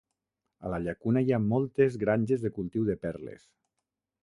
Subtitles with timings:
[0.67, 3.49] A la llacuna hi ha moltes granges de cultiu de perles.